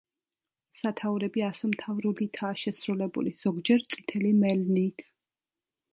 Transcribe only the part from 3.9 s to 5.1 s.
წითელი მელნით.